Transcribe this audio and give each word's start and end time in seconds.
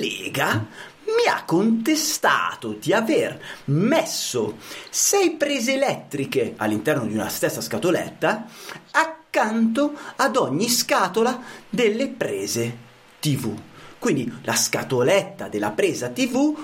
collega 0.00 0.66
mi 1.04 1.30
ha 1.30 1.44
contestato 1.44 2.72
di 2.72 2.94
aver 2.94 3.38
messo 3.66 4.56
sei 4.88 5.32
prese 5.32 5.74
elettriche 5.74 6.54
all'interno 6.56 7.04
di 7.04 7.12
una 7.12 7.28
stessa 7.28 7.60
scatoletta 7.60 8.46
accanto 8.92 9.92
ad 10.16 10.36
ogni 10.36 10.68
scatola 10.70 11.38
delle 11.68 12.08
prese 12.08 12.76
TV. 13.20 13.54
Quindi 13.98 14.32
la 14.44 14.54
scatoletta 14.54 15.48
della 15.48 15.70
presa 15.70 16.08
TV 16.08 16.56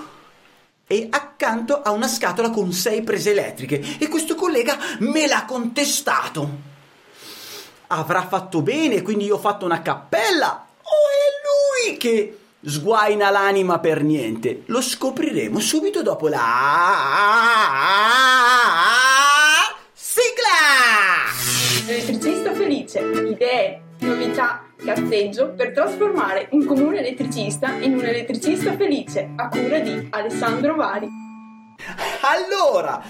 e 0.87 1.07
accanto 1.11 1.81
a 1.81 1.91
una 1.91 2.07
scatola 2.07 2.49
con 2.49 2.71
sei 2.71 3.03
prese 3.03 3.31
elettriche 3.31 3.97
e 3.99 4.07
questo 4.07 4.33
collega 4.33 4.77
me 4.99 5.27
l'ha 5.27 5.45
contestato. 5.45 6.75
Avrà 7.87 8.25
fatto 8.27 8.61
bene, 8.61 9.03
quindi 9.03 9.25
io 9.25 9.35
ho 9.35 9.39
fatto 9.39 9.65
una 9.65 9.81
cappella 9.81 10.67
o 10.81 10.89
è 10.89 11.91
lui 11.91 11.97
che 11.97 12.37
sguaina 12.61 13.29
l'anima 13.29 13.79
per 13.79 14.03
niente? 14.03 14.63
Lo 14.65 14.81
scopriremo 14.81 15.59
subito 15.59 16.01
dopo 16.01 16.27
la 16.27 16.39
sigla! 19.93 21.25
Elettricista 21.87 22.53
felice, 22.53 22.99
idee, 22.99 23.81
novità, 23.99 24.65
cazzeggio 24.75 25.53
per 25.53 25.71
trasformare 25.71 26.47
un 26.51 26.65
comune 26.65 26.99
elettricista 26.99 27.71
in 27.73 27.93
un 27.93 28.05
elettricista 28.05 28.75
felice 28.75 29.31
a 29.35 29.47
cura 29.47 29.79
di 29.79 30.07
Alessandro 30.11 30.75
Vari. 30.75 31.26
Allora, 32.21 33.01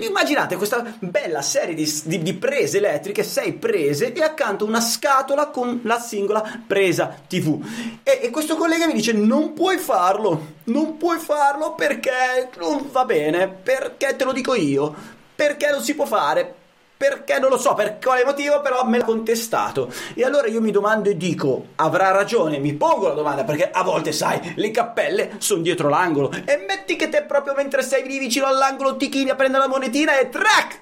immaginate 0.00 0.56
questa 0.56 0.94
bella 1.00 1.42
serie 1.42 1.74
di, 1.74 1.90
di, 2.04 2.22
di, 2.22 2.34
prese 2.34 2.78
elettriche, 2.78 3.24
sei 3.24 3.52
prese 3.52 4.12
e 4.12 4.22
accanto 4.22 4.64
una 4.64 4.80
scatola 4.80 5.46
con 5.48 5.80
la 5.84 5.98
singola 5.98 6.62
presa 6.66 7.14
TV. 7.26 7.60
E, 8.02 8.20
e 8.22 8.30
questo 8.30 8.56
collega 8.56 8.86
mi 8.86 8.92
dice: 8.92 9.12
Non 9.12 9.52
puoi 9.54 9.78
farlo, 9.78 10.54
non 10.64 10.96
puoi 10.96 11.18
farlo 11.18 11.74
perché 11.74 12.50
non 12.58 12.88
va 12.90 13.04
bene, 13.04 13.48
perché 13.48 14.14
te 14.14 14.24
lo 14.24 14.32
dico 14.32 14.54
io, 14.54 14.94
perché 15.34 15.70
non 15.70 15.82
si 15.82 15.94
può 15.94 16.06
fare, 16.06 16.54
perché 17.02 17.40
non 17.40 17.50
lo 17.50 17.58
so 17.58 17.74
per 17.74 17.98
quale 18.00 18.24
motivo, 18.24 18.60
però 18.60 18.84
me 18.84 18.98
l'ha 18.98 19.04
contestato. 19.04 19.92
E 20.14 20.22
allora 20.22 20.46
io 20.46 20.60
mi 20.60 20.70
domando 20.70 21.10
e 21.10 21.16
dico: 21.16 21.70
avrà 21.74 22.12
ragione? 22.12 22.58
Mi 22.58 22.74
pongo 22.74 23.08
la 23.08 23.14
domanda 23.14 23.42
perché 23.42 23.68
a 23.72 23.82
volte, 23.82 24.12
sai, 24.12 24.54
le 24.54 24.70
cappelle 24.70 25.32
sono 25.38 25.62
dietro 25.62 25.88
l'angolo. 25.88 26.30
E 26.30 26.64
metti 26.64 26.94
che 26.94 27.08
te 27.08 27.22
proprio 27.22 27.54
mentre 27.54 27.82
sei 27.82 28.06
lì 28.06 28.20
vicino 28.20 28.46
all'angolo 28.46 28.96
ti 28.96 29.08
chini 29.08 29.30
a 29.30 29.34
prendere 29.34 29.64
la 29.64 29.68
monetina 29.68 30.16
e 30.16 30.28
track! 30.28 30.80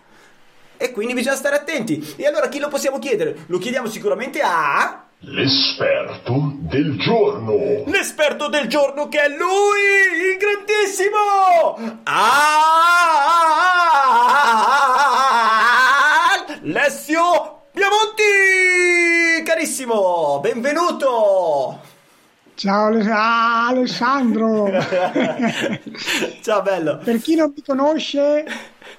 E 0.76 0.92
quindi 0.92 1.14
bisogna 1.14 1.36
stare 1.36 1.56
attenti. 1.56 2.14
E 2.16 2.26
allora 2.26 2.48
chi 2.48 2.58
lo 2.58 2.68
possiamo 2.68 2.98
chiedere? 2.98 3.44
Lo 3.46 3.56
chiediamo 3.56 3.88
sicuramente 3.88 4.42
a. 4.42 5.06
L'esperto 5.20 6.52
del 6.60 6.98
giorno. 6.98 7.84
L'esperto 7.86 8.48
del 8.48 8.66
giorno 8.68 9.08
che 9.08 9.22
è 9.22 9.28
lui, 9.28 10.32
il 10.32 10.36
grandissimo. 10.38 11.98
Alessio 16.90 17.66
Piamonti! 17.70 19.44
Carissimo, 19.44 20.40
benvenuto! 20.42 21.78
Ciao 22.56 22.88
Alessandro! 23.68 24.66
Ciao 26.42 26.62
bello! 26.62 26.98
Per 26.98 27.20
chi 27.20 27.36
non 27.36 27.52
mi 27.54 27.62
conosce, 27.62 28.44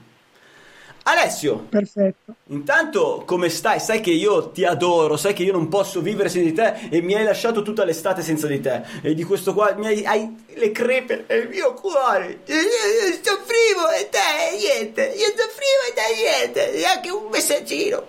Alessio, 1.07 1.67
perfetto. 1.69 2.33
Intanto, 2.47 3.21
come 3.27 3.49
stai? 3.49 3.79
Sai 3.79 4.01
che 4.01 4.09
io 4.09 4.49
ti 4.49 4.65
adoro, 4.65 5.17
sai 5.17 5.33
che 5.33 5.43
io 5.43 5.51
non 5.51 5.67
posso 5.67 6.01
vivere 6.01 6.29
senza 6.29 6.49
di 6.49 6.53
te 6.89 6.95
e 6.95 7.01
mi 7.01 7.13
hai 7.13 7.23
lasciato 7.23 7.61
tutta 7.61 7.83
l'estate 7.83 8.23
senza 8.23 8.47
di 8.47 8.59
te. 8.59 8.81
E 9.03 9.13
di 9.13 9.23
questo 9.23 9.53
qua 9.53 9.75
mi 9.75 9.85
hai, 9.85 10.03
hai 10.03 10.45
le 10.55 10.71
crepe 10.71 11.25
nel 11.27 11.47
mio 11.49 11.75
cuore. 11.75 12.39
Io, 12.45 12.55
io 12.55 13.19
soffrivo 13.21 13.87
e 13.99 14.09
te 14.09 14.57
niente. 14.57 15.13
Io 15.15 15.27
soffrivo 15.35 15.83
e 15.89 15.93
te 15.93 16.15
niente. 16.15 16.73
E 16.73 16.85
anche 16.85 17.11
un 17.11 17.27
messaggino. 17.29 18.03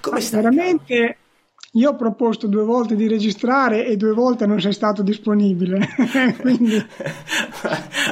Come 0.00 0.20
stai? 0.22 0.40
Veramente 0.40 1.18
io 1.76 1.90
ho 1.90 1.96
proposto 1.96 2.46
due 2.46 2.62
volte 2.62 2.94
di 2.94 3.08
registrare 3.08 3.84
e 3.86 3.96
due 3.96 4.12
volte 4.12 4.46
non 4.46 4.60
sei 4.60 4.72
stato 4.72 5.02
disponibile. 5.02 5.88
Quindi... 6.40 6.76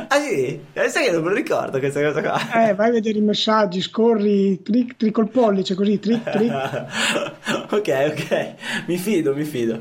ah 0.08 0.20
sì? 0.20 0.60
Eh, 0.72 0.88
sai 0.88 1.04
che 1.04 1.12
non 1.12 1.22
me 1.22 1.28
lo 1.28 1.34
ricordo 1.36 1.78
questa 1.78 2.02
cosa 2.02 2.20
qua. 2.20 2.68
Eh, 2.68 2.74
vai 2.74 2.88
a 2.88 2.92
vedere 2.92 3.18
i 3.18 3.22
messaggi, 3.22 3.80
scorri, 3.80 4.62
tric, 4.62 4.96
tric 4.96 5.12
col 5.12 5.30
pollice 5.30 5.74
così, 5.74 5.98
tric, 6.00 6.30
tric. 6.30 6.52
ok, 7.70 8.14
ok, 8.16 8.54
mi 8.86 8.96
fido, 8.96 9.34
mi 9.34 9.44
fido. 9.44 9.78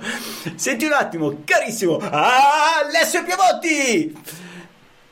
Senti 0.56 0.86
un 0.86 0.94
attimo, 0.94 1.38
carissimo, 1.44 1.98
Alessio 1.98 3.24
Piavotti! 3.24 4.50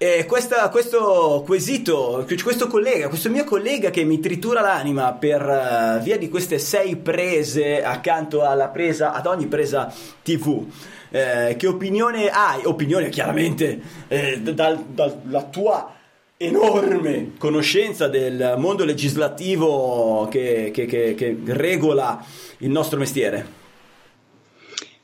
E 0.01 0.25
questa, 0.25 0.69
questo 0.69 1.43
quesito, 1.45 2.25
questo 2.41 2.67
collega, 2.67 3.09
questo 3.09 3.29
mio 3.29 3.43
collega 3.43 3.89
che 3.89 4.05
mi 4.05 4.21
tritura 4.21 4.61
l'anima 4.61 5.11
per 5.11 5.41
uh, 5.41 6.01
via 6.01 6.17
di 6.17 6.29
queste 6.29 6.57
sei 6.57 6.95
prese 6.95 7.83
accanto 7.83 8.43
alla 8.43 8.69
presa, 8.69 9.11
ad 9.11 9.25
ogni 9.25 9.47
presa 9.47 9.93
TV. 10.23 10.65
Eh, 11.09 11.55
che 11.57 11.67
opinione 11.67 12.29
hai? 12.29 12.61
Opinione 12.63 13.09
chiaramente 13.09 13.81
eh, 14.07 14.39
dal, 14.39 14.85
dalla 14.85 15.43
tua 15.43 15.93
enorme 16.37 17.33
conoscenza 17.37 18.07
del 18.07 18.55
mondo 18.57 18.85
legislativo 18.85 20.29
che, 20.31 20.71
che, 20.73 20.85
che, 20.85 21.13
che 21.13 21.37
regola 21.47 22.23
il 22.59 22.69
nostro 22.69 22.97
mestiere. 22.97 23.45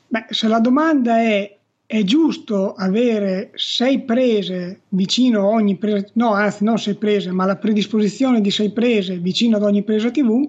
Beh, 0.06 0.24
se 0.30 0.48
la 0.48 0.58
domanda 0.58 1.18
è 1.18 1.54
è 1.86 2.02
giusto 2.02 2.74
avere 2.74 3.52
sei 3.54 4.02
prese 4.02 4.80
vicino 4.88 5.42
a 5.42 5.46
ogni 5.46 5.76
presa, 5.76 6.06
no, 6.14 6.32
anzi, 6.32 6.64
non 6.64 6.78
sei 6.78 6.96
prese, 6.96 7.30
ma 7.30 7.46
la 7.46 7.56
predisposizione 7.56 8.40
di 8.40 8.50
sei 8.50 8.72
prese 8.72 9.18
vicino 9.18 9.56
ad 9.56 9.62
ogni 9.62 9.84
presa 9.84 10.10
TV? 10.10 10.48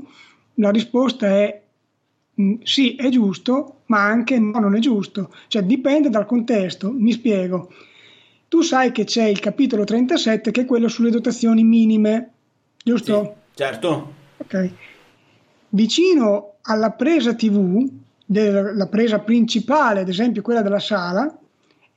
La 0.56 0.72
risposta 0.72 1.28
è 1.28 1.62
mm, 2.42 2.56
sì, 2.64 2.96
è 2.96 3.10
giusto, 3.10 3.82
ma 3.86 4.04
anche 4.04 4.40
no, 4.40 4.58
non 4.60 4.76
è 4.76 4.80
giusto. 4.80 5.32
Cioè 5.48 5.62
dipende 5.62 6.10
dal 6.10 6.26
contesto. 6.26 6.92
Mi 6.92 7.12
spiego. 7.12 7.72
Tu 8.48 8.62
sai 8.62 8.92
che 8.92 9.04
c'è 9.04 9.26
il 9.26 9.40
capitolo 9.40 9.84
37 9.84 10.50
che 10.50 10.62
è 10.62 10.66
quello 10.66 10.88
sulle 10.88 11.12
dotazioni 11.12 11.64
minime, 11.64 12.32
giusto? 12.84 13.36
Sì, 13.52 13.58
certo. 13.58 14.14
Ok. 14.38 14.72
Vicino 15.70 16.56
alla 16.62 16.92
presa 16.92 17.36
TV 17.36 17.88
della 18.30 18.88
presa 18.88 19.20
principale, 19.20 20.02
ad 20.02 20.10
esempio 20.10 20.42
quella 20.42 20.62
della 20.62 20.80
sala, 20.80 21.34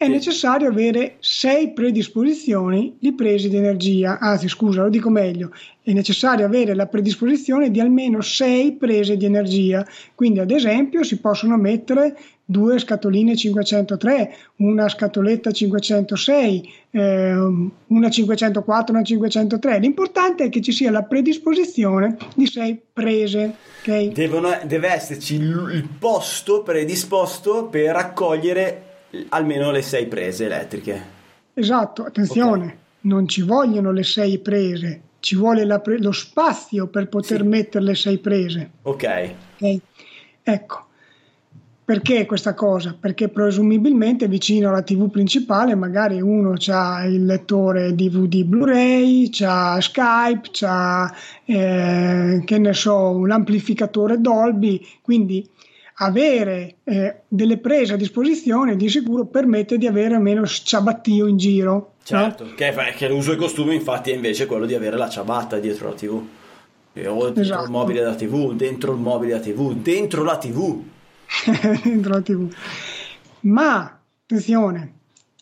è 0.00 0.08
necessario 0.08 0.66
avere 0.66 1.16
sei 1.20 1.74
predisposizioni 1.74 2.96
di 2.98 3.12
presi 3.12 3.50
di 3.50 3.58
energia, 3.58 4.18
anzi 4.18 4.48
scusa, 4.48 4.80
lo 4.80 4.88
dico 4.88 5.10
meglio, 5.10 5.50
è 5.82 5.92
necessario 5.92 6.46
avere 6.46 6.74
la 6.74 6.86
predisposizione 6.86 7.70
di 7.70 7.80
almeno 7.80 8.22
sei 8.22 8.72
prese 8.72 9.18
di 9.18 9.26
energia, 9.26 9.86
quindi 10.14 10.38
ad 10.38 10.52
esempio 10.52 11.02
si 11.02 11.18
possono 11.18 11.58
mettere 11.58 12.16
due 12.46 12.78
scatoline 12.78 13.36
503, 13.36 14.36
una 14.56 14.88
scatoletta 14.88 15.50
506, 15.50 16.72
eh, 16.92 17.34
una 17.88 18.08
504, 18.08 18.94
una 18.94 19.04
503. 19.04 19.78
L'importante 19.80 20.44
è 20.44 20.48
che 20.48 20.62
ci 20.62 20.72
sia 20.72 20.91
la 20.91 21.03
predisposizione 21.03 22.16
di 22.34 22.46
sei 22.46 22.80
prese. 22.91 23.54
Okay? 23.82 24.12
Devono, 24.12 24.48
deve 24.64 24.88
esserci 24.88 25.34
il 25.34 25.86
posto 25.98 26.62
predisposto 26.62 27.66
per 27.66 27.92
raccogliere 27.94 28.88
almeno 29.30 29.71
le 29.71 29.83
sei 29.83 30.07
prese 30.07 30.47
elettriche. 30.47 31.18
Esatto, 31.54 32.04
attenzione, 32.04 32.65
okay. 32.65 32.77
non 33.03 33.28
ci 33.28 33.42
vogliono 33.42 33.92
le 33.92 34.03
sei 34.03 34.39
prese, 34.39 35.01
ci 35.21 35.36
vuole 35.36 35.66
pre- 35.80 35.98
lo 35.98 36.12
spazio 36.12 36.86
per 36.86 37.09
poter 37.09 37.41
sì. 37.41 37.47
mettere 37.47 37.84
le 37.84 37.95
sei 37.95 38.18
prese. 38.18 38.71
Ok. 38.83 39.34
okay? 39.57 39.80
Ecco, 40.42 40.86
perché 41.91 42.24
questa 42.24 42.54
cosa? 42.54 42.97
Perché 42.98 43.28
presumibilmente 43.28 44.28
vicino 44.28 44.68
alla 44.68 44.83
TV 44.83 45.10
principale 45.10 45.74
magari 45.74 46.21
uno 46.21 46.54
ha 46.68 47.04
il 47.04 47.27
lettore 47.27 47.97
DVD 47.97 48.45
Blu-ray, 48.45 49.28
c'ha 49.30 49.80
Skype, 49.80 50.51
c'ha 50.53 51.13
eh, 51.45 52.42
che 52.45 52.59
ne 52.59 52.72
so, 52.74 53.10
un 53.10 53.33
amplificatore 53.33 54.21
Dolby, 54.21 54.80
quindi 55.03 55.45
avere 56.02 56.76
eh, 56.84 57.22
delle 57.28 57.58
prese 57.58 57.94
a 57.94 57.97
disposizione 57.97 58.76
di 58.76 58.88
sicuro 58.88 59.26
permette 59.26 59.76
di 59.76 59.86
avere 59.86 60.18
meno 60.18 60.47
ciabattio 60.47 61.26
in 61.26 61.36
giro. 61.36 61.94
Certo, 62.02 62.44
no? 62.44 62.54
che, 62.54 62.72
che 62.97 63.08
l'uso 63.08 63.32
e 63.32 63.36
costume 63.36 63.74
infatti 63.74 64.10
è 64.10 64.14
invece 64.14 64.47
quello 64.47 64.66
di 64.66 64.74
avere 64.74 64.97
la 64.97 65.08
ciabatta 65.08 65.58
dietro 65.58 65.88
la 65.88 65.94
TV. 65.94 66.22
O 67.06 67.24
dentro 67.24 67.42
Esatto. 67.42 67.64
il 67.64 67.70
mobile 67.70 68.02
da 68.02 68.14
TV, 68.14 68.52
dentro 68.54 68.92
il 68.92 68.98
mobile 68.98 69.32
da 69.32 69.41
TV, 69.41 69.74
dentro 69.74 70.24
la 70.24 70.38
TV. 70.38 70.82
dentro 71.84 72.12
la 72.12 72.20
TV. 72.22 72.53
Ma 73.41 74.00
attenzione, 74.22 74.94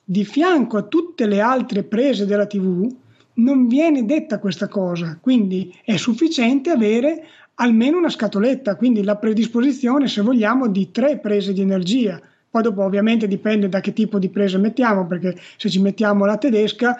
di 0.04 0.24
fianco 0.24 0.76
a 0.76 0.82
tutte 0.82 1.26
le 1.26 1.40
altre 1.40 1.84
prese 1.84 2.26
della 2.26 2.46
TV 2.46 2.92
non 3.34 3.68
viene 3.68 4.04
detta 4.04 4.40
questa 4.40 4.66
cosa, 4.66 5.18
quindi 5.20 5.72
è 5.84 5.96
sufficiente 5.96 6.70
avere 6.70 7.26
almeno 7.60 7.98
una 7.98 8.08
scatoletta, 8.08 8.76
quindi 8.76 9.02
la 9.02 9.16
predisposizione, 9.16 10.08
se 10.08 10.20
vogliamo, 10.20 10.68
di 10.68 10.90
tre 10.90 11.18
prese 11.18 11.52
di 11.52 11.60
energia. 11.60 12.20
Poi 12.50 12.62
dopo 12.62 12.82
ovviamente 12.82 13.28
dipende 13.28 13.68
da 13.68 13.80
che 13.80 13.92
tipo 13.92 14.18
di 14.18 14.28
presa 14.28 14.58
mettiamo, 14.58 15.06
perché 15.06 15.36
se 15.56 15.68
ci 15.68 15.80
mettiamo 15.80 16.24
la 16.24 16.38
tedesca 16.38 16.96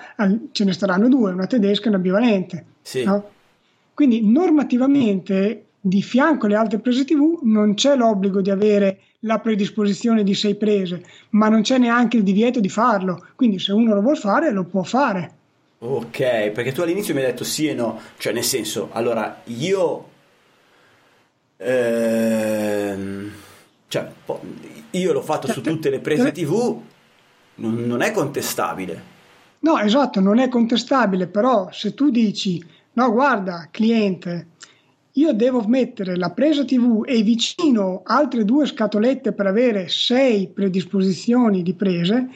ce 0.52 0.64
ne 0.64 0.72
staranno 0.72 1.08
due, 1.08 1.32
una 1.32 1.46
tedesca 1.46 1.87
e 1.87 1.88
una 1.88 1.99
bivalente. 1.99 2.64
Sì. 2.82 3.05
no? 3.05 3.31
Quindi 3.94 4.20
normativamente 4.22 5.64
di 5.81 6.02
fianco 6.02 6.46
alle 6.46 6.56
altre 6.56 6.78
prese 6.78 7.04
TV 7.04 7.40
non 7.44 7.75
c'è 7.75 7.96
l'obbligo 7.96 8.40
di 8.40 8.50
avere 8.50 8.99
la 9.20 9.38
predisposizione 9.38 10.22
di 10.22 10.34
sei 10.34 10.54
prese, 10.56 11.02
ma 11.31 11.49
non 11.49 11.62
c'è 11.62 11.78
neanche 11.78 12.16
il 12.19 12.22
divieto 12.25 12.61
di 12.61 12.69
farlo. 12.69 13.26
Quindi 13.34 13.58
se 13.58 13.72
uno 13.72 13.94
lo 13.94 14.02
vuol 14.02 14.19
fare, 14.19 14.50
lo 14.50 14.64
può 14.64 14.82
fare. 14.82 15.32
Ok, 15.78 16.50
perché 16.50 16.72
tu 16.72 16.82
all'inizio 16.82 17.14
mi 17.14 17.20
hai 17.20 17.26
detto 17.26 17.44
sì 17.44 17.69
e 17.69 17.75
no, 17.75 17.99
cioè 18.19 18.32
nel 18.32 18.44
senso, 18.44 18.90
allora 18.93 19.40
io... 19.44 20.16
ehm, 21.58 23.31
cioè, 23.88 24.10
io 24.90 25.12
l'ho 25.12 25.22
fatto 25.22 25.52
su 25.52 25.60
tutte 25.60 25.90
le 25.90 26.00
prese 26.00 26.32
TV, 26.32 26.81
non, 27.56 27.75
non 27.75 28.00
è 28.00 28.10
contestabile. 28.12 29.16
No, 29.60 29.78
esatto, 29.78 30.20
non 30.20 30.38
è 30.38 30.49
contestabile, 30.49 31.26
però 31.26 31.69
se 31.72 31.94
tu 31.94 32.10
dici, 32.10 32.64
no, 32.93 33.12
guarda, 33.12 33.69
cliente, 33.70 34.49
io 35.12 35.32
devo 35.32 35.64
mettere 35.66 36.16
la 36.16 36.31
presa 36.31 36.64
TV 36.64 37.02
e 37.05 37.22
vicino 37.22 38.02
altre 38.04 38.44
due 38.44 38.66
scatolette 38.66 39.32
per 39.32 39.46
avere 39.46 39.88
sei 39.88 40.46
predisposizioni 40.49 41.62
di 41.62 41.75
prese 41.75 42.28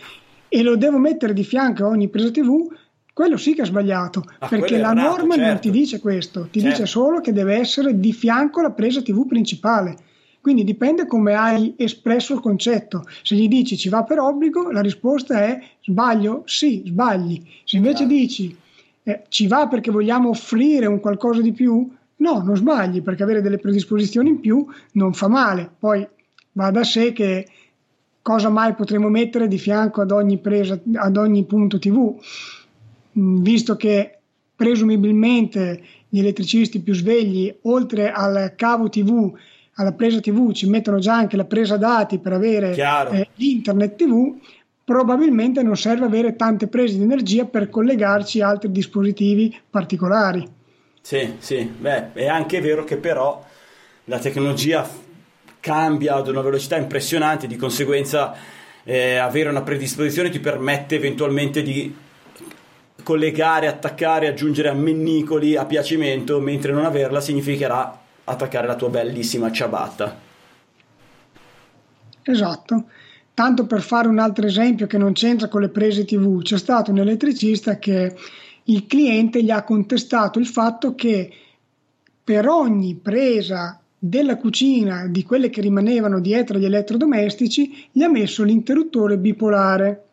e 0.49 0.63
lo 0.63 0.77
devo 0.77 0.99
mettere 0.99 1.33
di 1.33 1.45
fianco 1.45 1.85
a 1.85 1.89
ogni 1.89 2.09
presa 2.09 2.31
TV, 2.33 2.67
quello 3.13 3.37
sì 3.37 3.55
che 3.55 3.63
è 3.63 3.67
sbagliato, 3.67 4.25
Ah, 4.39 4.49
perché 4.49 4.79
la 4.79 4.91
errato, 4.93 5.09
norma 5.17 5.35
non 5.37 5.45
certo. 5.47 5.61
ti 5.61 5.71
dice 5.71 6.01
questo, 6.01 6.49
ti 6.51 6.61
Certo. 6.61 6.77
dice 6.77 6.87
solo 6.91 7.21
che 7.21 7.33
deve 7.33 7.57
essere 7.57 7.99
di 7.99 8.13
fianco 8.13 8.61
alla 8.61 8.71
presa 8.73 9.03
TV 9.03 9.27
principale. 9.27 9.97
Quindi 10.41 10.65
dipende 10.65 11.07
come 11.07 11.35
hai 11.35 11.75
espresso 11.77 12.35
il 12.35 12.41
concetto. 12.41 13.05
Se 13.23 13.37
gli 13.37 13.47
dici 13.47 13.77
ci 13.77 13.89
va 13.89 14.03
per 14.03 14.19
obbligo, 14.19 14.71
la 14.73 14.81
risposta 14.81 15.41
è 15.41 15.61
sbaglio? 15.83 16.43
Sì, 16.47 16.83
sbagli. 16.87 17.41
Se 17.65 17.77
invece 17.77 18.07
Chiaro. 18.07 18.13
dici 18.13 18.57
eh, 19.05 19.23
ci 19.29 19.47
va 19.47 19.69
perché 19.69 19.91
vogliamo 19.93 20.31
offrire 20.31 20.87
un 20.87 20.99
qualcosa 20.99 21.41
di 21.43 21.53
più, 21.53 21.89
no, 22.17 22.43
non 22.43 22.57
sbagli, 22.57 23.03
perché 23.03 23.23
avere 23.23 23.41
delle 23.41 23.59
predisposizioni 23.59 24.31
in 24.31 24.41
più 24.41 24.67
non 24.93 25.13
fa 25.13 25.29
male. 25.29 25.71
Poi 25.79 26.05
va 26.53 26.71
da 26.73 26.83
sé 26.83 27.13
che 27.13 27.47
cosa 28.21 28.49
mai 28.49 28.75
potremo 28.75 29.09
mettere 29.09 29.47
di 29.47 29.59
fianco 29.59 30.01
ad 30.01 30.11
ogni 30.11 30.39
presa, 30.39 30.81
ad 30.95 31.17
ogni 31.17 31.45
punto 31.45 31.79
TV, 31.79 32.17
visto 33.13 33.77
che 33.77 34.19
presumibilmente 34.55 35.83
gli 36.09 36.19
elettricisti 36.19 36.81
più 36.81 36.95
svegli, 36.95 37.53
oltre 37.63 38.13
al 38.13 38.53
cavo 38.57 38.89
TV, 38.89 39.33
alla 39.75 39.93
presa 39.93 40.21
TV, 40.21 40.53
ci 40.53 40.69
mettono 40.69 40.99
già 40.99 41.17
anche 41.17 41.37
la 41.37 41.45
presa 41.45 41.77
dati 41.77 42.19
per 42.19 42.35
avere 42.35 42.75
eh, 43.11 43.29
internet 43.37 43.97
TV, 43.97 44.37
probabilmente 44.85 45.63
non 45.63 45.77
serve 45.77 46.05
avere 46.05 46.37
tante 46.37 46.67
prese 46.67 46.97
di 46.97 47.03
energia 47.03 47.45
per 47.45 47.71
collegarci 47.71 48.41
a 48.41 48.49
altri 48.49 48.71
dispositivi 48.71 49.57
particolari. 49.71 50.47
Sì, 51.01 51.35
sì, 51.39 51.65
beh, 51.65 52.13
è 52.13 52.27
anche 52.27 52.61
vero 52.61 52.85
che 52.85 52.97
però 52.97 53.45
la 54.05 54.19
tecnologia 54.19 54.89
cambia 55.59 56.17
ad 56.17 56.29
una 56.29 56.41
velocità 56.41 56.77
impressionante, 56.77 57.47
di 57.47 57.57
conseguenza 57.57 58.35
eh, 58.85 59.17
avere 59.17 59.49
una 59.49 59.63
predisposizione 59.63 60.29
ti 60.29 60.41
permette 60.41 60.97
eventualmente 60.97 61.63
di 61.63 61.95
collegare, 63.03 63.67
attaccare, 63.67 64.29
aggiungere 64.29 64.69
ammennicoli 64.69 65.57
a 65.57 65.65
piacimento, 65.65 66.41
mentre 66.41 66.73
non 66.73 66.85
averla 66.85 67.21
significherà 67.21 68.01
attaccare 68.25 68.67
la 68.67 68.77
tua 68.77 68.89
bellissima 68.89 69.51
ciabatta. 69.51 70.17
Esatto. 72.23 72.85
Tanto 73.35 73.67
per 73.67 73.81
fare 73.81 74.09
un 74.09 74.19
altro 74.19 74.47
esempio 74.47 74.87
che 74.87 74.99
non 74.99 75.13
c'entra 75.13 75.49
con 75.49 75.61
le 75.63 75.71
prese 75.71 76.05
TV, 76.05 76.43
c'è 76.43 76.59
stato 76.59 76.91
un 76.91 76.99
elettricista 76.99 77.79
che 77.79 78.15
il 78.65 78.87
cliente 78.87 79.43
gli 79.43 79.51
ha 79.51 79.65
contestato 79.65 80.39
il 80.39 80.47
fatto 80.47 80.95
che 80.95 81.33
per 82.23 82.47
ogni 82.47 82.95
presa 82.95 83.81
della 83.99 84.37
cucina, 84.37 85.07
di 85.07 85.23
quelle 85.25 85.49
che 85.51 85.61
rimanevano 85.61 86.21
dietro 86.21 86.57
agli 86.57 86.65
elettrodomestici, 86.65 87.89
gli 87.91 88.03
ha 88.03 88.09
messo 88.09 88.45
l'interruttore 88.45 89.17
bipolare 89.17 90.05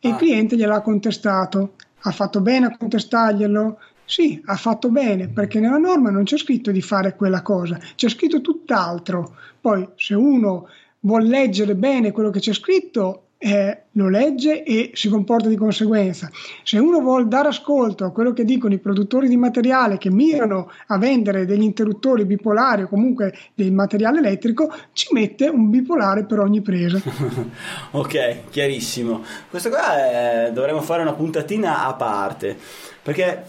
e 0.00 0.08
il 0.08 0.14
Ah. 0.14 0.16
cliente 0.16 0.56
gliel'ha 0.56 0.80
contestato. 0.80 1.74
Ha 2.06 2.10
fatto 2.10 2.40
bene 2.40 2.66
a 2.66 2.76
contestarglielo? 2.76 3.78
Sì, 4.04 4.40
ha 4.44 4.56
fatto 4.56 4.90
bene 4.90 5.28
perché 5.28 5.58
nella 5.60 5.78
norma 5.78 6.10
non 6.10 6.24
c'è 6.24 6.36
scritto 6.36 6.70
di 6.70 6.82
fare 6.82 7.16
quella 7.16 7.40
cosa, 7.42 7.78
c'è 7.94 8.08
scritto 8.08 8.40
tutt'altro. 8.40 9.36
Poi 9.60 9.88
se 9.96 10.14
uno 10.14 10.68
vuol 11.00 11.24
leggere 11.24 11.74
bene 11.74 12.12
quello 12.12 12.30
che 12.30 12.40
c'è 12.40 12.52
scritto, 12.52 13.28
eh, 13.44 13.82
lo 13.92 14.08
legge 14.08 14.62
e 14.62 14.92
si 14.94 15.10
comporta 15.10 15.48
di 15.48 15.56
conseguenza. 15.56 16.30
Se 16.62 16.78
uno 16.78 17.00
vuole 17.00 17.28
dare 17.28 17.48
ascolto 17.48 18.06
a 18.06 18.10
quello 18.10 18.32
che 18.32 18.42
dicono 18.42 18.72
i 18.72 18.78
produttori 18.78 19.28
di 19.28 19.36
materiale 19.36 19.98
che 19.98 20.10
mirano 20.10 20.70
a 20.86 20.96
vendere 20.96 21.44
degli 21.44 21.62
interruttori 21.62 22.24
bipolari 22.24 22.84
o 22.84 22.88
comunque 22.88 23.36
del 23.52 23.70
materiale 23.70 24.20
elettrico, 24.20 24.72
ci 24.94 25.08
mette 25.12 25.48
un 25.48 25.68
bipolare 25.68 26.24
per 26.24 26.38
ogni 26.38 26.62
presa. 26.62 26.98
ok, 27.92 28.48
chiarissimo. 28.48 29.22
Questo 29.50 29.68
qua 29.68 30.46
è- 30.46 30.50
dovremmo 30.50 30.80
fare 30.80 31.02
una 31.02 31.12
puntatina 31.12 31.84
a 31.84 31.92
parte, 31.92 32.56
perché 33.02 33.44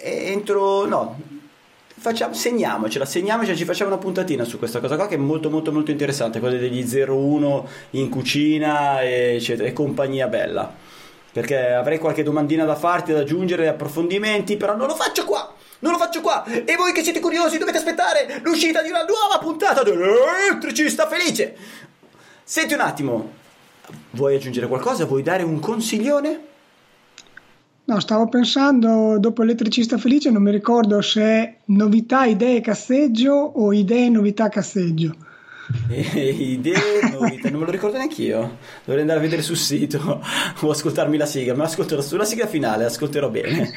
entro... 0.00 0.86
no, 0.86 1.33
facciamo, 2.04 2.34
segniamocela, 2.34 3.06
segniamocela, 3.06 3.56
ci 3.56 3.64
facciamo 3.64 3.92
una 3.92 3.98
puntatina 3.98 4.44
su 4.44 4.58
questa 4.58 4.78
cosa 4.78 4.94
qua 4.96 5.08
che 5.08 5.14
è 5.14 5.18
molto 5.18 5.48
molto 5.48 5.72
molto 5.72 5.90
interessante, 5.90 6.38
quella 6.38 6.58
degli 6.58 6.84
01 6.84 7.66
in 7.92 8.10
cucina, 8.10 9.02
eccetera, 9.02 9.66
e 9.66 9.72
compagnia 9.72 10.28
bella. 10.28 10.70
Perché 11.32 11.72
avrei 11.72 11.98
qualche 11.98 12.22
domandina 12.22 12.66
da 12.66 12.74
farti, 12.74 13.14
da 13.14 13.20
aggiungere, 13.20 13.68
approfondimenti, 13.68 14.58
però 14.58 14.76
non 14.76 14.86
lo 14.86 14.94
faccio 14.94 15.24
qua! 15.24 15.50
Non 15.78 15.92
lo 15.92 15.98
faccio 15.98 16.20
qua! 16.20 16.44
E 16.44 16.76
voi 16.76 16.92
che 16.92 17.02
siete 17.02 17.20
curiosi 17.20 17.56
dovete 17.56 17.78
aspettare 17.78 18.38
l'uscita 18.42 18.82
di 18.82 18.90
una 18.90 19.04
nuova 19.04 19.38
puntata 19.40 19.82
dell'Elettricista 19.82 21.08
Felice! 21.08 21.56
Senti 22.44 22.74
un 22.74 22.80
attimo, 22.80 23.32
vuoi 24.10 24.36
aggiungere 24.36 24.66
qualcosa? 24.66 25.06
Vuoi 25.06 25.22
dare 25.22 25.42
un 25.42 25.58
consiglione? 25.58 26.52
No, 27.86 28.00
stavo 28.00 28.28
pensando, 28.28 29.18
dopo 29.18 29.42
Elettricista 29.42 29.98
Felice, 29.98 30.30
non 30.30 30.42
mi 30.42 30.50
ricordo 30.50 31.02
se 31.02 31.22
è 31.22 31.56
novità, 31.66 32.24
idee, 32.24 32.62
casseggio 32.62 33.34
o 33.34 33.74
idee, 33.74 34.08
novità, 34.08 34.48
casseggio. 34.48 35.14
Eh, 35.88 36.28
idee, 36.28 37.10
novità, 37.10 37.48
non 37.48 37.60
me 37.60 37.66
lo 37.66 37.72
ricordo 37.72 37.96
neanche 37.96 38.22
io. 38.22 38.58
Dovrei 38.84 39.00
andare 39.00 39.18
a 39.18 39.22
vedere 39.22 39.40
sul 39.40 39.56
sito 39.56 40.20
o 40.60 40.70
ascoltarmi 40.70 41.16
la 41.16 41.24
sigla, 41.24 41.54
ma 41.54 41.64
ascolterò 41.64 42.02
sulla 42.02 42.26
sigla 42.26 42.46
finale, 42.46 42.84
ascolterò 42.84 43.30
bene. 43.30 43.70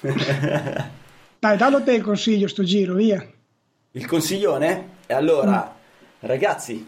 Dai, 1.38 1.56
dallo 1.58 1.82
te 1.82 1.92
il 1.92 2.02
consiglio, 2.02 2.48
sto 2.48 2.64
giro, 2.64 2.94
via. 2.94 3.26
Il 3.92 4.06
consiglione? 4.06 4.88
E 5.06 5.12
allora, 5.12 5.74
ragazzi, 6.20 6.86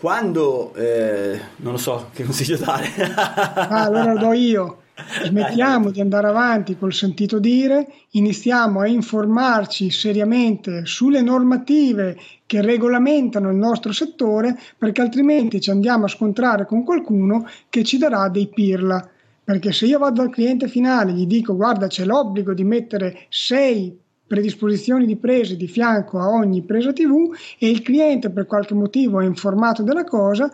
quando 0.00 0.72
eh, 0.76 1.38
non 1.56 1.72
lo 1.72 1.78
so 1.78 2.08
che 2.14 2.24
consiglio 2.24 2.56
dare. 2.56 2.88
Ah, 3.14 3.84
allora 3.84 4.14
lo 4.14 4.18
do 4.18 4.32
io. 4.32 4.78
Smettiamo 5.24 5.90
di 5.90 6.00
andare 6.00 6.26
avanti 6.26 6.78
col 6.78 6.94
sentito 6.94 7.38
dire, 7.38 7.86
iniziamo 8.12 8.80
a 8.80 8.86
informarci 8.86 9.90
seriamente 9.90 10.86
sulle 10.86 11.20
normative 11.20 12.16
che 12.46 12.62
regolamentano 12.62 13.50
il 13.50 13.56
nostro 13.56 13.92
settore, 13.92 14.58
perché 14.78 15.02
altrimenti 15.02 15.60
ci 15.60 15.70
andiamo 15.70 16.06
a 16.06 16.08
scontrare 16.08 16.64
con 16.64 16.82
qualcuno 16.82 17.46
che 17.68 17.84
ci 17.84 17.98
darà 17.98 18.30
dei 18.30 18.48
pirla. 18.48 19.06
Perché 19.44 19.70
se 19.70 19.84
io 19.84 19.98
vado 19.98 20.22
dal 20.22 20.30
cliente 20.30 20.66
finale 20.66 21.10
e 21.10 21.14
gli 21.14 21.26
dico 21.26 21.54
guarda 21.54 21.88
c'è 21.88 22.06
l'obbligo 22.06 22.54
di 22.54 22.64
mettere 22.64 23.26
sei 23.28 23.98
predisposizioni 24.30 25.06
di 25.06 25.16
prese 25.16 25.56
di 25.56 25.66
fianco 25.66 26.20
a 26.20 26.28
ogni 26.28 26.62
presa 26.62 26.92
TV 26.92 27.34
e 27.58 27.68
il 27.68 27.82
cliente 27.82 28.30
per 28.30 28.46
qualche 28.46 28.74
motivo 28.74 29.18
è 29.18 29.24
informato 29.24 29.82
della 29.82 30.04
cosa, 30.04 30.48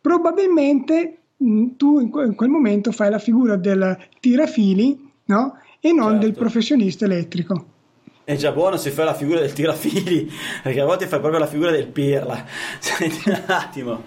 probabilmente 0.00 1.18
mh, 1.36 1.76
tu 1.76 2.00
in, 2.00 2.10
in 2.12 2.34
quel 2.34 2.48
momento 2.48 2.90
fai 2.90 3.08
la 3.08 3.20
figura 3.20 3.54
del 3.54 3.96
tirafili 4.18 5.08
no? 5.26 5.56
e 5.78 5.92
non 5.92 6.14
Certo. 6.14 6.26
del 6.26 6.34
professionista 6.34 7.04
elettrico. 7.04 7.66
È 8.24 8.34
già 8.34 8.50
buono 8.50 8.76
se 8.76 8.90
fai 8.90 9.04
la 9.04 9.14
figura 9.14 9.38
del 9.38 9.52
tirafili, 9.52 10.28
perché 10.64 10.80
a 10.80 10.84
volte 10.84 11.06
fai 11.06 11.20
proprio 11.20 11.38
la 11.38 11.46
figura 11.46 11.70
del 11.70 11.86
pirla. 11.86 12.44
Senti 12.80 13.30
un 13.30 13.40
attimo. 13.46 14.02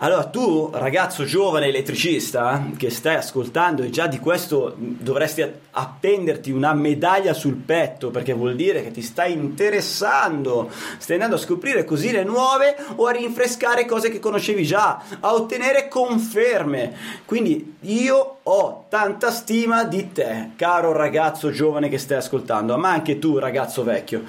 Allora, 0.00 0.26
tu, 0.26 0.70
ragazzo 0.72 1.24
giovane 1.24 1.66
elettricista 1.66 2.70
che 2.76 2.88
stai 2.88 3.16
ascoltando 3.16 3.82
e 3.82 3.90
già 3.90 4.06
di 4.06 4.20
questo 4.20 4.72
dovresti 4.76 5.44
appenderti 5.72 6.52
una 6.52 6.72
medaglia 6.72 7.32
sul 7.32 7.56
petto 7.56 8.10
perché 8.10 8.32
vuol 8.32 8.54
dire 8.54 8.84
che 8.84 8.92
ti 8.92 9.02
stai 9.02 9.32
interessando, 9.32 10.70
stai 10.98 11.16
andando 11.16 11.34
a 11.34 11.40
scoprire 11.40 11.84
cosine 11.84 12.22
nuove 12.22 12.76
o 12.94 13.06
a 13.06 13.10
rinfrescare 13.10 13.86
cose 13.86 14.08
che 14.08 14.20
conoscevi 14.20 14.62
già, 14.62 15.02
a 15.18 15.34
ottenere 15.34 15.88
conferme. 15.88 16.94
Quindi 17.24 17.78
io 17.80 18.36
ho 18.40 18.84
tanta 18.88 19.32
stima 19.32 19.82
di 19.82 20.12
te, 20.12 20.50
caro 20.54 20.92
ragazzo 20.92 21.50
giovane 21.50 21.88
che 21.88 21.98
stai 21.98 22.18
ascoltando, 22.18 22.78
ma 22.78 22.90
anche 22.90 23.18
tu, 23.18 23.36
ragazzo 23.38 23.82
vecchio. 23.82 24.22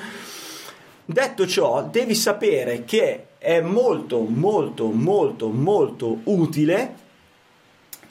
Detto 1.11 1.47
ciò, 1.47 1.87
devi 1.89 2.13
sapere 2.13 2.85
che 2.85 3.29
è 3.39 3.61
molto 3.61 4.19
molto 4.19 4.91
molto 4.91 5.47
molto 5.47 6.19
utile 6.25 6.93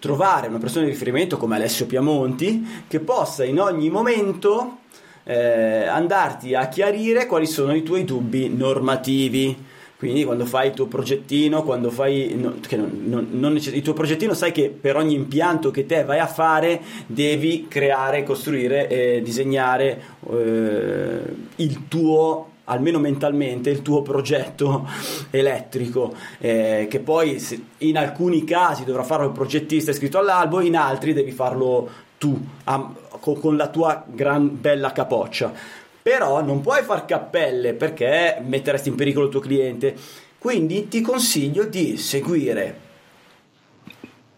trovare 0.00 0.48
una 0.48 0.58
persona 0.58 0.86
di 0.86 0.90
riferimento 0.90 1.36
come 1.36 1.54
Alessio 1.54 1.86
Piamonti 1.86 2.84
che 2.88 2.98
possa 2.98 3.44
in 3.44 3.60
ogni 3.60 3.88
momento 3.88 4.78
eh, 5.22 5.84
andarti 5.86 6.56
a 6.56 6.66
chiarire 6.66 7.26
quali 7.26 7.46
sono 7.46 7.72
i 7.72 7.84
tuoi 7.84 8.02
dubbi 8.02 8.48
normativi. 8.48 9.56
Quindi 9.96 10.24
quando 10.24 10.44
fai 10.44 10.68
il 10.68 10.74
tuo 10.74 10.86
progettino, 10.86 11.62
quando 11.62 11.90
fai 11.90 12.34
no, 12.34 12.56
non, 12.70 13.00
non, 13.04 13.28
non 13.30 13.56
il 13.56 13.82
tuo 13.82 13.92
progettino, 13.92 14.34
sai 14.34 14.50
che 14.50 14.70
per 14.70 14.96
ogni 14.96 15.14
impianto 15.14 15.70
che 15.70 15.86
te 15.86 16.02
vai 16.02 16.18
a 16.18 16.26
fare 16.26 16.80
devi 17.06 17.66
creare, 17.68 18.24
costruire 18.24 18.88
e 18.88 19.22
disegnare 19.22 20.02
eh, 20.32 21.20
il 21.54 21.86
tuo 21.86 22.56
almeno 22.68 22.98
mentalmente, 22.98 23.70
il 23.70 23.82
tuo 23.82 24.02
progetto 24.02 24.86
elettrico, 25.30 26.14
eh, 26.38 26.86
che 26.88 27.00
poi 27.00 27.42
in 27.78 27.98
alcuni 27.98 28.44
casi 28.44 28.84
dovrà 28.84 29.02
farlo 29.02 29.26
il 29.26 29.32
progettista 29.32 29.90
iscritto 29.90 30.18
all'albo, 30.18 30.60
in 30.60 30.76
altri 30.76 31.12
devi 31.12 31.32
farlo 31.32 31.88
tu, 32.18 32.38
a, 32.64 32.92
con, 33.20 33.40
con 33.40 33.56
la 33.56 33.68
tua 33.68 34.04
gran 34.06 34.60
bella 34.60 34.92
capoccia. 34.92 35.52
Però 36.00 36.42
non 36.42 36.60
puoi 36.60 36.82
far 36.82 37.04
cappelle 37.04 37.74
perché 37.74 38.40
metteresti 38.44 38.88
in 38.88 38.94
pericolo 38.94 39.26
il 39.26 39.30
tuo 39.30 39.40
cliente. 39.40 39.94
Quindi 40.38 40.88
ti 40.88 41.00
consiglio 41.00 41.64
di 41.64 41.96
seguire 41.96 42.86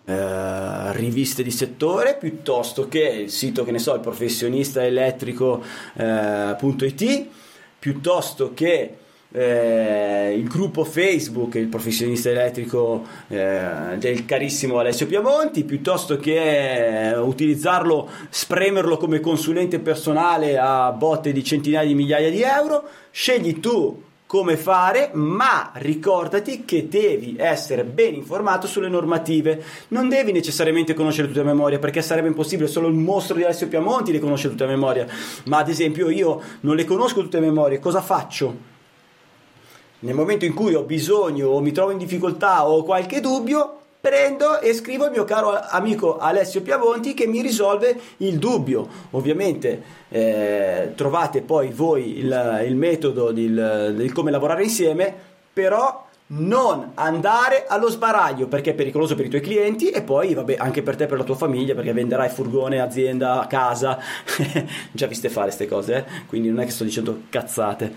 Uh, 0.02 0.90
riviste 0.92 1.44
di 1.44 1.52
settore 1.52 2.16
piuttosto 2.18 2.88
che 2.88 2.98
il 2.98 3.30
sito 3.30 3.62
che 3.62 3.70
ne 3.70 3.78
so 3.78 3.94
il 3.94 4.00
professionista 4.00 4.84
elettrico.it 4.84 5.62
uh, 6.02 7.28
piuttosto 7.80 8.52
che 8.54 8.94
eh, 9.32 10.34
il 10.36 10.48
gruppo 10.48 10.84
Facebook, 10.84 11.54
il 11.54 11.68
professionista 11.68 12.30
elettrico 12.30 13.06
eh, 13.28 13.96
del 13.96 14.24
carissimo 14.26 14.78
Alessio 14.78 15.06
Piamonti, 15.06 15.64
piuttosto 15.64 16.16
che 16.18 17.08
eh, 17.08 17.16
utilizzarlo, 17.16 18.08
spremerlo 18.28 18.96
come 18.96 19.20
consulente 19.20 19.78
personale 19.78 20.58
a 20.58 20.92
botte 20.92 21.32
di 21.32 21.42
centinaia 21.42 21.86
di 21.86 21.94
migliaia 21.94 22.30
di 22.30 22.42
euro, 22.42 22.84
scegli 23.10 23.60
tu 23.60 24.08
come 24.30 24.56
fare, 24.56 25.10
ma 25.14 25.72
ricordati 25.74 26.64
che 26.64 26.86
devi 26.86 27.34
essere 27.36 27.82
ben 27.82 28.14
informato 28.14 28.68
sulle 28.68 28.88
normative. 28.88 29.60
Non 29.88 30.08
devi 30.08 30.30
necessariamente 30.30 30.94
conoscere 30.94 31.26
tutte 31.26 31.40
a 31.40 31.42
memoria, 31.42 31.80
perché 31.80 32.00
sarebbe 32.00 32.28
impossibile, 32.28 32.68
solo 32.68 32.86
il 32.86 32.94
mostro 32.94 33.34
di 33.34 33.42
Alessio 33.42 33.66
Piamonti 33.66 34.12
le 34.12 34.20
conosce 34.20 34.48
tutte 34.48 34.62
a 34.62 34.68
memoria. 34.68 35.04
Ma 35.46 35.58
ad 35.58 35.68
esempio 35.68 36.10
io 36.10 36.40
non 36.60 36.76
le 36.76 36.84
conosco 36.84 37.22
tutte 37.22 37.38
a 37.38 37.40
memoria, 37.40 37.80
cosa 37.80 38.00
faccio? 38.00 38.56
Nel 39.98 40.14
momento 40.14 40.44
in 40.44 40.54
cui 40.54 40.74
ho 40.74 40.84
bisogno 40.84 41.48
o 41.48 41.58
mi 41.58 41.72
trovo 41.72 41.90
in 41.90 41.98
difficoltà 41.98 42.68
o 42.68 42.76
ho 42.76 42.84
qualche 42.84 43.18
dubbio, 43.18 43.79
prendo 44.00 44.60
e 44.60 44.72
scrivo 44.72 45.04
al 45.04 45.10
mio 45.10 45.24
caro 45.24 45.60
amico 45.60 46.18
Alessio 46.18 46.62
Piamonti 46.62 47.12
che 47.12 47.26
mi 47.26 47.42
risolve 47.42 47.98
il 48.18 48.38
dubbio. 48.38 48.88
Ovviamente 49.10 49.82
eh, 50.08 50.92
trovate 50.94 51.42
poi 51.42 51.70
voi 51.70 52.18
il, 52.18 52.62
il 52.66 52.76
metodo 52.76 53.30
di, 53.30 54.10
come 54.12 54.30
lavorare 54.30 54.62
insieme, 54.62 55.14
però 55.52 56.08
non 56.32 56.92
andare 56.94 57.66
allo 57.66 57.88
sbaraglio 57.88 58.46
perché 58.46 58.70
è 58.70 58.74
pericoloso 58.74 59.16
per 59.16 59.24
i 59.24 59.28
tuoi 59.28 59.40
clienti 59.40 59.90
e 59.90 60.02
poi 60.02 60.32
vabbè 60.34 60.56
anche 60.58 60.80
per 60.82 60.94
te 60.94 61.06
per 61.06 61.18
la 61.18 61.24
tua 61.24 61.34
famiglia 61.34 61.74
perché 61.74 61.92
venderai 61.92 62.28
furgone, 62.28 62.80
azienda, 62.80 63.46
casa 63.48 63.98
già 64.92 65.08
viste 65.08 65.28
fare 65.28 65.46
queste 65.46 65.66
cose 65.66 65.96
eh? 65.96 66.04
quindi 66.26 66.48
non 66.48 66.60
è 66.60 66.66
che 66.66 66.70
sto 66.70 66.84
dicendo 66.84 67.22
cazzate 67.28 67.92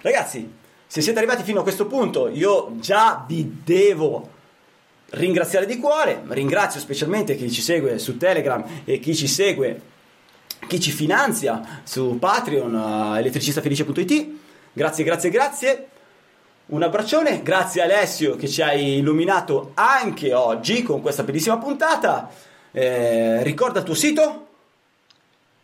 ragazzi 0.00 0.50
se 0.86 1.02
siete 1.02 1.18
arrivati 1.18 1.42
fino 1.42 1.60
a 1.60 1.62
questo 1.62 1.84
punto 1.84 2.28
io 2.28 2.70
già 2.80 3.22
vi 3.28 3.60
devo 3.62 4.36
ringraziare 5.10 5.66
di 5.66 5.78
cuore, 5.78 6.22
ringrazio 6.28 6.80
specialmente 6.80 7.36
chi 7.36 7.50
ci 7.50 7.62
segue 7.62 7.98
su 7.98 8.16
Telegram 8.16 8.64
e 8.84 8.98
chi 8.98 9.14
ci 9.14 9.26
segue, 9.26 9.80
chi 10.66 10.80
ci 10.80 10.90
finanzia 10.90 11.80
su 11.84 12.18
Patreon, 12.18 12.74
uh, 12.74 13.14
elettricistafelice.it. 13.16 14.26
Grazie, 14.72 15.04
grazie, 15.04 15.30
grazie. 15.30 15.88
Un 16.66 16.82
abbraccione, 16.82 17.42
grazie 17.42 17.80
Alessio 17.80 18.36
che 18.36 18.46
ci 18.46 18.60
hai 18.60 18.98
illuminato 18.98 19.70
anche 19.74 20.34
oggi 20.34 20.82
con 20.82 21.00
questa 21.00 21.22
bellissima 21.22 21.56
puntata. 21.56 22.30
Eh, 22.70 23.42
ricorda 23.42 23.78
il 23.78 23.86
tuo 23.86 23.94
sito 23.94 24.48